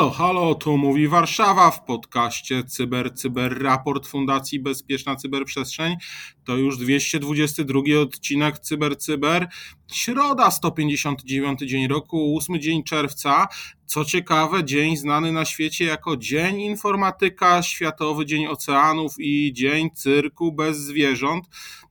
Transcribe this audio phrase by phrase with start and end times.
[0.00, 5.96] Halo, halo, tu mówi Warszawa w podcaście Cyber Cyber Raport Fundacji Bezpieczna Cyberprzestrzeń.
[6.44, 9.48] To już 222 odcinek Cyber Cyber.
[9.92, 13.48] Środa, 159 dzień roku, 8 dzień czerwca.
[13.86, 20.52] Co ciekawe, dzień znany na świecie jako Dzień Informatyka, Światowy Dzień Oceanów i Dzień Cyrku
[20.52, 21.44] bez zwierząt.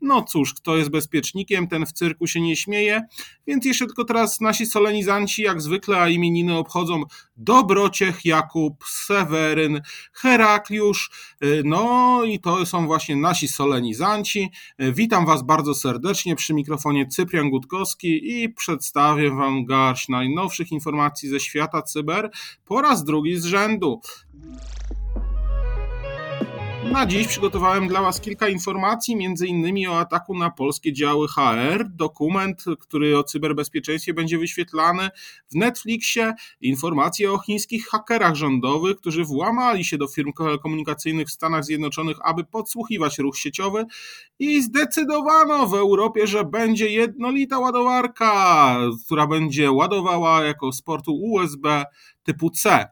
[0.00, 3.02] No cóż, kto jest bezpiecznikiem, ten w cyrku się nie śmieje,
[3.46, 7.02] więc jeszcze tylko teraz nasi solenizanci, jak zwykle, a imieniny obchodzą
[7.36, 9.80] Dobrociech, Jakub, Seweryn,
[10.12, 11.10] Herakliusz,
[11.64, 14.50] no i to są właśnie nasi solenizanci.
[14.78, 17.50] Witam Was bardzo serdecznie przy mikrofonie Cyprian
[18.22, 22.30] I przedstawię Wam garść najnowszych informacji ze świata cyber
[22.64, 24.00] po raz drugi z rzędu.
[26.92, 31.88] Na dziś przygotowałem dla Was kilka informacji, między innymi o ataku na polskie działy HR,
[31.88, 35.08] dokument, który o cyberbezpieczeństwie będzie wyświetlany
[35.50, 41.64] w Netflixie, informacje o chińskich hakerach rządowych, którzy włamali się do firm komunikacyjnych w Stanach
[41.64, 43.84] Zjednoczonych, aby podsłuchiwać ruch sieciowy.
[44.38, 51.84] I zdecydowano w Europie, że będzie jednolita ładowarka, która będzie ładowała jako sportu USB
[52.22, 52.86] typu C.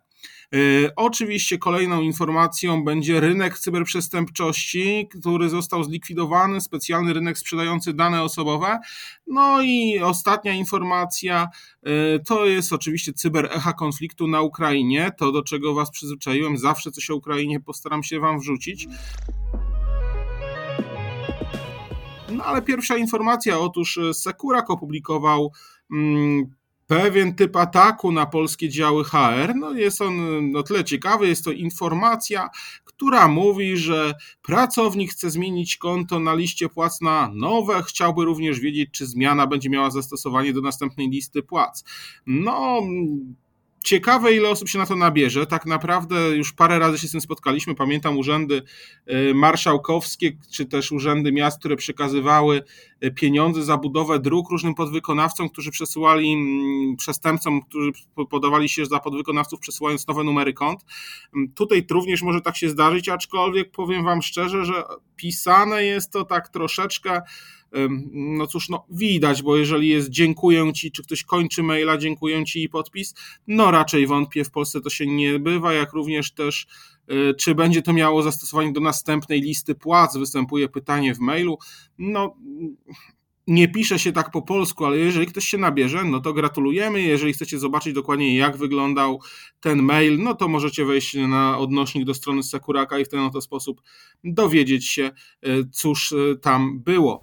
[0.55, 0.59] E,
[0.97, 8.79] oczywiście kolejną informacją będzie rynek cyberprzestępczości, który został zlikwidowany, specjalny rynek sprzedający dane osobowe.
[9.27, 11.49] No i ostatnia informacja
[11.83, 17.11] e, to jest oczywiście cyberecha konfliktu na Ukrainie, to do czego Was przyzwyczaiłem, zawsze coś
[17.11, 18.89] o Ukrainie postaram się Wam wrzucić.
[22.33, 25.53] No ale pierwsza informacja, otóż Sekurak opublikował
[25.93, 26.55] mm,
[26.87, 29.55] pewien typ ataku na polskie działy HR.
[29.55, 32.51] No jest on no tyle ciekawy, jest to informacja,
[32.85, 38.91] która mówi, że pracownik chce zmienić konto na liście płac na nowe, chciałby również wiedzieć,
[38.93, 41.85] czy zmiana będzie miała zastosowanie do następnej listy płac.
[42.27, 42.83] No,
[43.85, 45.47] Ciekawe, ile osób się na to nabierze.
[45.47, 47.75] Tak naprawdę już parę razy się z tym spotkaliśmy.
[47.75, 48.63] Pamiętam urzędy
[49.13, 52.63] y, marszałkowskie, czy też urzędy miast, które przekazywały
[53.05, 57.93] y, pieniądze za budowę dróg różnym podwykonawcom, którzy przesyłali mm, przestępcom, którzy
[58.31, 60.81] podawali się za podwykonawców, przesyłając nowe numery kont.
[61.35, 64.83] Mm, tutaj również może tak się zdarzyć, aczkolwiek powiem Wam szczerze, że
[65.17, 67.23] pisane jest to tak troszeczkę
[68.13, 72.63] no cóż, no widać, bo jeżeli jest dziękuję ci, czy ktoś kończy maila, dziękuję ci
[72.63, 73.15] i podpis,
[73.47, 76.67] no raczej wątpię, w Polsce to się nie bywa, jak również też
[77.09, 81.59] e, czy będzie to miało zastosowanie do następnej listy płac, występuje pytanie w mailu,
[81.99, 82.37] no
[83.47, 87.03] nie pisze się tak po polsku, ale jeżeli ktoś się nabierze, no to gratulujemy.
[87.03, 89.21] Jeżeli chcecie zobaczyć dokładnie, jak wyglądał
[89.61, 93.41] ten mail, no to możecie wejść na odnośnik do strony Sekuraka i w ten oto
[93.41, 93.83] sposób
[94.25, 95.11] dowiedzieć się,
[95.43, 97.21] e, cóż e, tam było.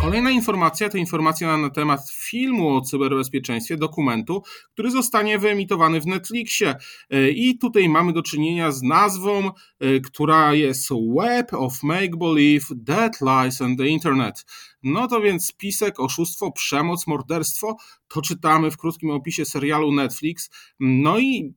[0.00, 4.42] Kolejna informacja to informacja na temat filmu o cyberbezpieczeństwie, dokumentu,
[4.72, 6.74] który zostanie wyemitowany w Netflixie.
[7.10, 9.50] E, I tutaj mamy do czynienia z nazwą,
[9.80, 14.44] e, która jest Web of Make Believe, Dead Lies and the Internet.
[14.82, 17.76] No to więc spisek, oszustwo, przemoc, morderstwo,
[18.08, 20.50] to czytamy w krótkim opisie serialu Netflix.
[20.80, 21.54] No i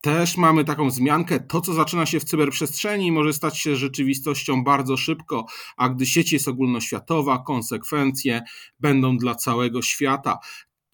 [0.00, 1.40] też mamy taką zmiankę.
[1.40, 5.46] To, co zaczyna się w cyberprzestrzeni, może stać się rzeczywistością bardzo szybko,
[5.76, 8.42] a gdy sieć jest ogólnoświatowa, konsekwencje
[8.80, 10.38] będą dla całego świata.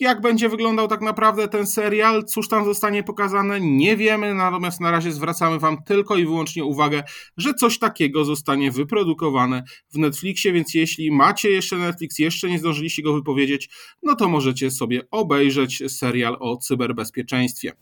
[0.01, 4.91] Jak będzie wyglądał tak naprawdę ten serial, cóż tam zostanie pokazane, nie wiemy, natomiast na
[4.91, 7.03] razie zwracamy Wam tylko i wyłącznie uwagę,
[7.37, 9.63] że coś takiego zostanie wyprodukowane
[9.95, 13.71] w Netflixie, więc jeśli macie jeszcze Netflix, jeszcze nie zdążyliście go wypowiedzieć,
[14.03, 17.73] no to możecie sobie obejrzeć serial o cyberbezpieczeństwie.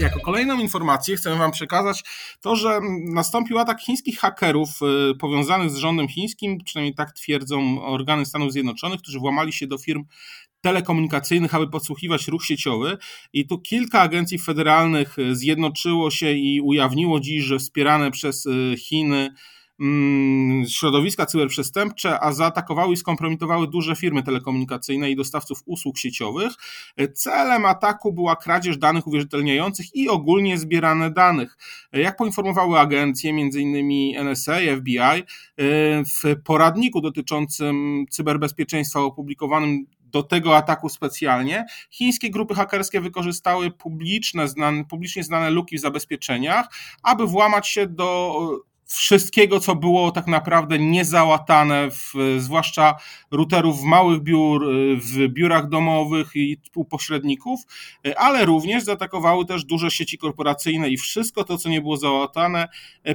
[0.00, 2.04] Jako kolejną informację chcę Wam przekazać
[2.40, 4.68] to, że nastąpił atak chińskich hakerów
[5.10, 9.78] y, powiązanych z rządem chińskim, przynajmniej tak twierdzą organy Stanów Zjednoczonych, którzy włamali się do
[9.78, 10.04] firm
[10.60, 12.98] telekomunikacyjnych, aby podsłuchiwać ruch sieciowy.
[13.32, 19.30] I tu kilka agencji federalnych zjednoczyło się i ujawniło dziś, że wspierane przez y, Chiny
[20.68, 26.52] środowiska cyberprzestępcze, a zaatakowały i skompromitowały duże firmy telekomunikacyjne i dostawców usług sieciowych.
[27.14, 31.56] Celem ataku była kradzież danych uwierzytelniających i ogólnie zbierane danych.
[31.92, 34.24] Jak poinformowały agencje, m.in.
[34.24, 35.22] NSA, FBI,
[36.04, 41.66] w poradniku dotyczącym cyberbezpieczeństwa opublikowanym do tego ataku specjalnie.
[41.90, 46.66] Chińskie grupy hakerskie wykorzystały publiczne, znane, publicznie znane luki w zabezpieczeniach,
[47.02, 48.40] aby włamać się do
[48.92, 52.94] wszystkiego, co było tak naprawdę niezałatane, w, zwłaszcza
[53.30, 57.60] routerów w małych biur, w biurach domowych i u pośredników,
[58.16, 62.68] ale również zaatakowały też duże sieci korporacyjne i wszystko to, co nie było załatane,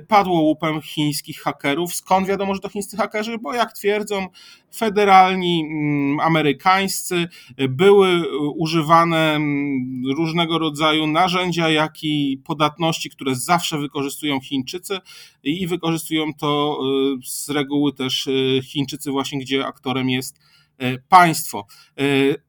[0.07, 1.95] padło łupem chińskich hakerów.
[1.95, 3.37] Skąd wiadomo, że to chińscy hakerzy?
[3.37, 4.27] Bo jak twierdzą
[4.75, 7.27] federalni mm, amerykańscy,
[7.69, 14.99] były używane mm, różnego rodzaju narzędzia, jak i podatności, które zawsze wykorzystują Chińczycy
[15.43, 16.80] i wykorzystują to
[17.18, 20.38] y, z reguły też y, Chińczycy właśnie, gdzie aktorem jest
[20.83, 21.65] y, państwo.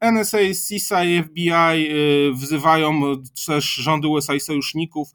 [0.00, 0.38] NSA,
[0.68, 1.90] CISA i FBI
[2.32, 3.02] wzywają
[3.46, 5.08] też rządy USA i sojuszników,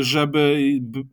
[0.00, 0.58] żeby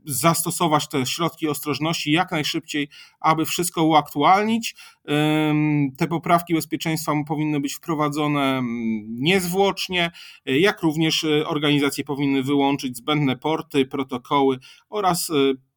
[0.05, 2.89] zastosować te środki ostrożności jak najszybciej,
[3.19, 4.75] aby wszystko uaktualnić.
[5.97, 8.61] Te poprawki bezpieczeństwa powinny być wprowadzone
[9.07, 10.11] niezwłocznie,
[10.45, 14.59] jak również organizacje powinny wyłączyć zbędne porty, protokoły
[14.89, 15.31] oraz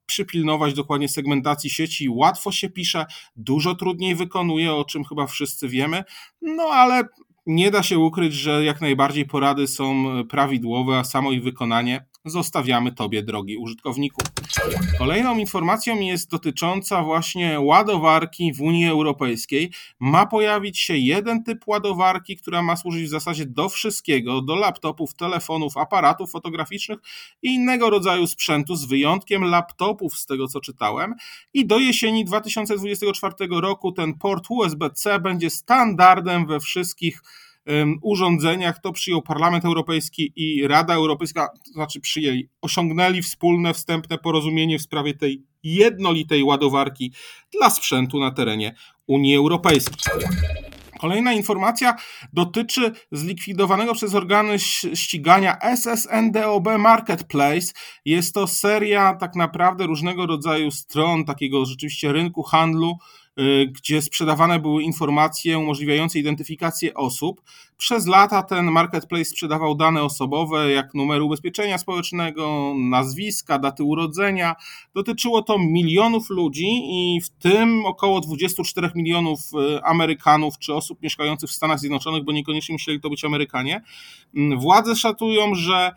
[0.06, 2.08] przypilnować dokładnie segmentacji sieci.
[2.08, 3.06] Łatwo się pisze,
[3.36, 6.04] dużo trudniej wykonuje, o czym chyba wszyscy wiemy,
[6.42, 7.04] no ale
[7.46, 12.92] nie da się ukryć, że jak najbardziej porady są prawidłowe, a samo ich wykonanie zostawiamy
[12.92, 14.22] Tobie, drogi użytkowniku.
[14.98, 19.72] Kolejną informacją jest dotycząca właśnie ładowarki w Unii Europejskiej.
[20.00, 25.14] Ma pojawić się jeden typ ładowarki, która ma służyć w zasadzie do wszystkiego, do laptopów,
[25.14, 26.98] telefonów, aparatów fotograficznych
[27.42, 31.14] i innego rodzaju sprzętu, z wyjątkiem laptopów, z tego co czytałem.
[31.54, 37.22] I do jesieni 2024 roku ten port USB-C będzie standardem we wszystkich
[38.02, 38.80] urządzeniach.
[38.80, 44.82] To przyjął Parlament Europejski i Rada Europejska, to znaczy przyjęli, osiągnęli wspólne wstępne porozumienie w
[44.82, 47.12] sprawie tej jednolitej ładowarki
[47.52, 48.74] dla sprzętu na terenie
[49.06, 50.12] Unii Europejskiej.
[51.00, 51.96] Kolejna informacja
[52.32, 54.58] dotyczy zlikwidowanego przez organy
[54.94, 57.72] ścigania SSNDOB Marketplace.
[58.04, 62.98] Jest to seria tak naprawdę różnego rodzaju stron, takiego rzeczywiście rynku handlu,
[63.66, 67.42] gdzie sprzedawane były informacje umożliwiające identyfikację osób.
[67.76, 74.56] Przez lata ten marketplace sprzedawał dane osobowe, jak numer ubezpieczenia społecznego, nazwiska, daty urodzenia.
[74.94, 79.40] Dotyczyło to milionów ludzi i w tym około 24 milionów
[79.76, 83.82] y, Amerykanów czy osób mieszkających w Stanach Zjednoczonych, bo niekoniecznie musieli to być Amerykanie.
[84.36, 85.92] Mm, władze szacują, że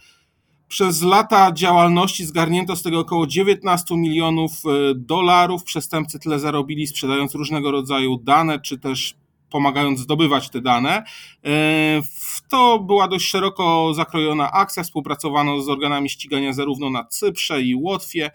[0.70, 5.64] przez lata działalności zgarnięto z tego około 19 milionów e, dolarów.
[5.64, 9.16] Przestępcy tyle zarobili, sprzedając różnego rodzaju dane, czy też
[9.50, 11.04] pomagając zdobywać te dane.
[11.46, 12.02] E,
[12.50, 18.26] to była dość szeroko zakrojona akcja, współpracowano z organami ścigania zarówno na Cyprze i Łotwie,
[18.26, 18.32] e,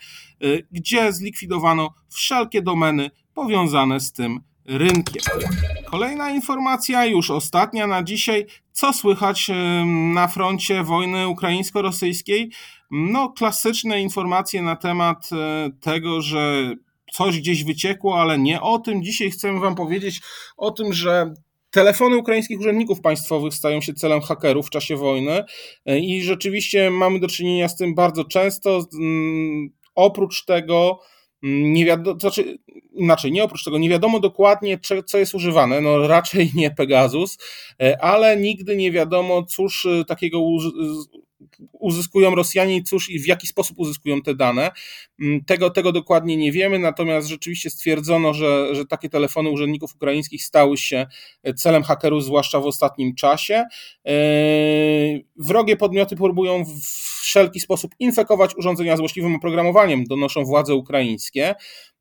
[0.73, 5.23] gdzie zlikwidowano wszelkie domeny powiązane z tym rynkiem.
[5.85, 8.47] Kolejna informacja, już ostatnia na dzisiaj.
[8.73, 9.51] Co słychać
[10.15, 12.51] na froncie wojny ukraińsko-rosyjskiej?
[12.91, 16.75] No, klasyczne informacje na temat e, tego, że
[17.13, 19.03] coś gdzieś wyciekło, ale nie o tym.
[19.03, 20.21] Dzisiaj chcę Wam powiedzieć
[20.57, 21.35] o tym, że
[21.75, 25.45] Telefony ukraińskich urzędników państwowych stają się celem hakerów w czasie wojny
[25.87, 28.85] e, i rzeczywiście mamy do czynienia z tym bardzo często.
[29.95, 31.01] Oprócz tego,
[31.45, 32.59] nie wiadomo, to znaczy,
[32.95, 37.39] inaczej, nie oprócz tego, nie wiadomo dokładnie, co jest używane, no raczej nie Pegasus,
[37.83, 40.39] e, ale nigdy nie wiadomo, cóż e, takiego
[41.73, 44.71] uzyskują Rosjanie i cóż i w jaki sposób uzyskują te dane.
[45.21, 50.45] Mm, tego, tego dokładnie nie wiemy, natomiast rzeczywiście stwierdzono, że, że takie telefony urzędników ukraińskich
[50.45, 51.07] stały się
[51.57, 53.65] celem hakerów, zwłaszcza w ostatnim czasie.
[54.07, 54.15] E,
[55.37, 56.81] wrogie podmioty próbują w
[57.23, 61.55] wszelki sposób infekować urządzenia złośliwym oprogramowaniem, donoszą władze ukraińskie.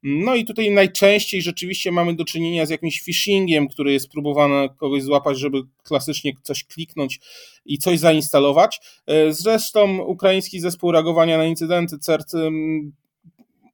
[0.04, 5.04] No i tutaj najczęściej rzeczywiście mamy do czynienia z jakimś phishingiem, który jest próbowany kogoś
[5.04, 7.20] złapać, żeby klasycznie coś kliknąć
[7.66, 8.80] i coś zainstalować.
[9.08, 12.32] E, zresztą ukraiński zespół reagowania na incydenty CERT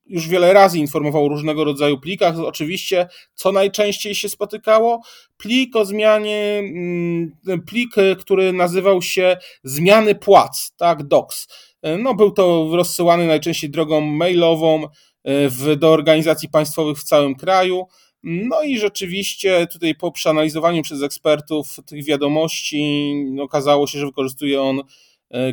[0.09, 2.39] już wiele razy informował o różnego rodzaju plikach.
[2.39, 5.01] Oczywiście, co najczęściej się spotykało?
[5.37, 11.47] Plik o zmianie, mm, plik, który nazywał się zmiany płac, tak, DOCS.
[11.81, 14.87] E, no, był to rozsyłany najczęściej drogą mailową e,
[15.25, 17.87] w, do organizacji państwowych w całym kraju.
[18.23, 24.79] No i rzeczywiście tutaj po przeanalizowaniu przez ekspertów tych wiadomości okazało się, że wykorzystuje on
[24.79, 24.83] E,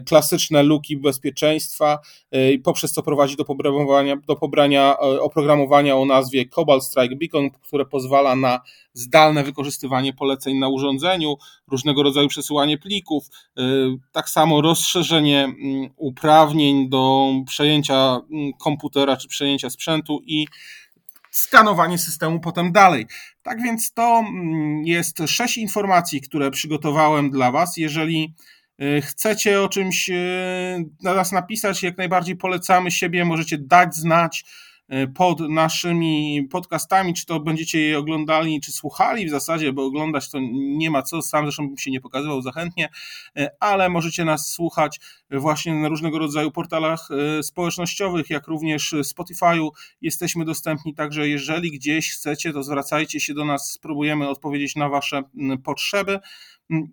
[0.07, 1.99] klasyczne luki bezpieczeństwa
[2.33, 7.17] e, i poprzez co prowadzi do pobrania, do pobrania e, oprogramowania o nazwie Cobalt Strike
[7.17, 8.61] Beacon, które pozwala na
[8.93, 11.37] zdalne wykorzystywanie poleceń na urządzeniu,
[11.69, 13.27] różnego rodzaju przesyłanie plików,
[14.13, 20.47] tak samo rozszerzenie mm, uprawnień do przejęcia mm, komputera czy przejęcia sprzętu i
[21.31, 23.07] skanowanie systemu potem dalej.
[23.43, 27.77] Tak więc to mm, jest sześć informacji, które przygotowałem dla Was.
[27.77, 28.35] Jeżeli
[28.66, 28.66] E,
[29.03, 30.15] chcecie o czymś e,
[31.03, 34.45] na nas napisać, jak najbardziej polecamy siebie, możecie dać znać.
[35.15, 40.39] pod naszymi podcastami, czy to będziecie je oglądali, czy słuchali w zasadzie, bo oglądać to
[40.53, 42.89] nie ma co, sam zresztą bym się nie pokazywał zachętnie,
[43.61, 47.09] ale możecie nas słuchać właśnie na różnego rodzaju portalach
[47.43, 49.69] społecznościowych, jak również Spotify'u.
[50.01, 55.23] Jesteśmy dostępni, także jeżeli gdzieś chcecie, to zwracajcie się do nas, spróbujemy odpowiedzieć na Wasze
[55.65, 56.19] potrzeby.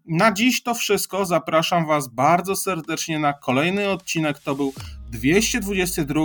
[0.06, 1.26] Na dziś to wszystko.
[1.26, 4.40] Zapraszam Was bardzo serdecznie na kolejny odcinek.
[4.40, 4.74] To był
[5.12, 6.22] 222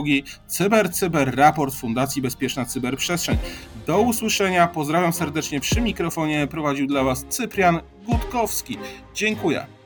[0.46, 3.38] Cyber Cyber Raport Fundacji Bezpieczna Cyberprzestrzeń.
[3.86, 4.66] Do usłyszenia.
[4.66, 6.46] Pozdrawiam serdecznie przy mikrofonie.
[6.46, 8.78] Prowadził dla Was Cyprian Gutkowski.
[9.14, 9.77] Dziękuję.